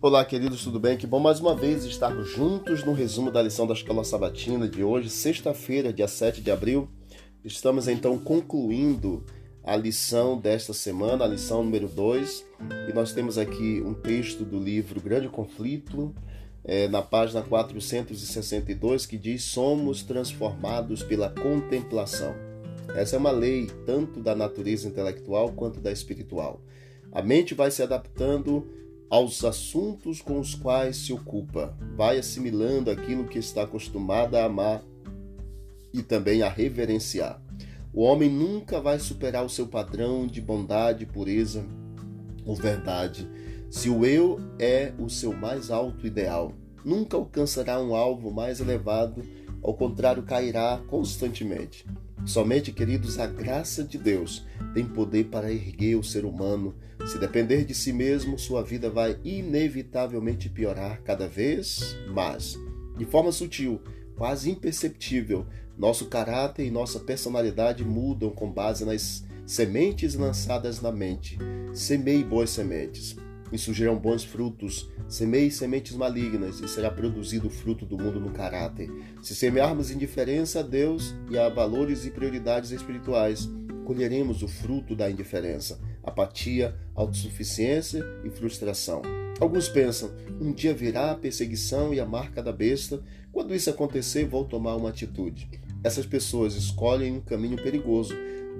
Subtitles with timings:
[0.00, 0.96] Olá, queridos, tudo bem?
[0.96, 4.84] Que bom mais uma vez estarmos juntos no resumo da lição da Escola Sabatina de
[4.84, 6.88] hoje, sexta-feira, dia 7 de abril.
[7.44, 9.26] Estamos então concluindo
[9.64, 12.46] a lição desta semana, a lição número 2,
[12.88, 16.14] e nós temos aqui um texto do livro Grande Conflito,
[16.62, 22.36] é, na página 462, que diz: Somos transformados pela contemplação.
[22.94, 26.60] Essa é uma lei tanto da natureza intelectual quanto da espiritual.
[27.10, 28.78] A mente vai se adaptando
[29.10, 34.82] aos assuntos com os quais se ocupa, vai assimilando aquilo que está acostumada a amar
[35.92, 37.40] e também a reverenciar.
[37.92, 41.64] O homem nunca vai superar o seu padrão de bondade, pureza
[42.44, 43.28] ou verdade.
[43.70, 46.52] Se o eu é o seu mais alto ideal,
[46.84, 49.22] nunca alcançará um alvo mais elevado,
[49.62, 51.86] ao contrário, cairá constantemente.
[52.24, 56.74] Somente, queridos, a graça de Deus tem poder para erguer o ser humano.
[57.06, 62.58] Se depender de si mesmo, sua vida vai inevitavelmente piorar cada vez mais.
[62.96, 63.80] De forma sutil,
[64.16, 71.38] quase imperceptível, nosso caráter e nossa personalidade mudam com base nas sementes lançadas na mente.
[71.72, 73.16] Semei boas sementes
[73.52, 74.90] e surgirão bons frutos.
[75.08, 78.90] Semeie sementes malignas e será produzido o fruto do mundo no caráter.
[79.22, 83.48] Se semearmos indiferença a Deus e a valores e prioridades espirituais,
[83.84, 89.00] colheremos o fruto da indiferença, apatia, autossuficiência e frustração.
[89.40, 90.10] Alguns pensam,
[90.40, 93.00] um dia virá a perseguição e a marca da besta.
[93.32, 95.48] Quando isso acontecer, vou tomar uma atitude.
[95.82, 98.14] Essas pessoas escolhem um caminho perigoso.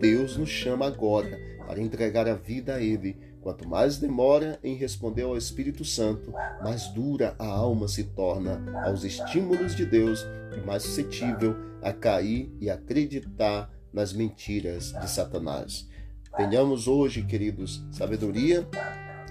[0.00, 3.16] Deus nos chama agora para entregar a vida a Ele.
[3.40, 9.04] Quanto mais demora em responder ao Espírito Santo, mais dura a alma se torna aos
[9.04, 15.88] estímulos de Deus e mais suscetível a cair e acreditar nas mentiras de Satanás.
[16.36, 18.66] Tenhamos hoje, queridos, sabedoria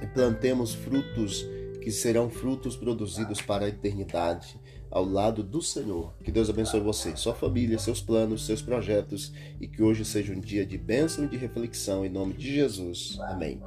[0.01, 1.45] e plantemos frutos
[1.81, 4.57] que serão frutos produzidos para a eternidade
[4.93, 6.13] ao lado do Senhor.
[6.23, 10.39] Que Deus abençoe você, sua família, seus planos, seus projetos e que hoje seja um
[10.39, 13.17] dia de bênção e de reflexão em nome de Jesus.
[13.21, 13.59] Amém.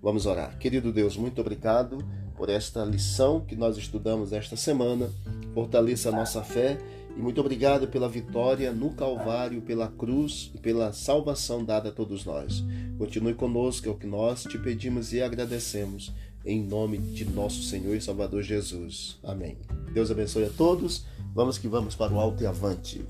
[0.00, 0.56] Vamos orar.
[0.56, 1.98] Querido Deus, muito obrigado
[2.36, 5.10] por esta lição que nós estudamos esta semana.
[5.52, 6.78] Fortaleça a nossa fé
[7.16, 12.24] e muito obrigado pela vitória no Calvário, pela cruz e pela salvação dada a todos
[12.24, 12.62] nós.
[12.96, 16.14] Continue conosco, é o que nós te pedimos e agradecemos.
[16.44, 19.18] Em nome de nosso Senhor e Salvador Jesus.
[19.22, 19.56] Amém.
[19.92, 21.04] Deus abençoe a todos.
[21.34, 23.04] Vamos que vamos para o alto e avante.